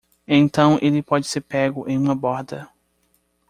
[0.27, 2.67] Então ele pode ser pego em uma borda!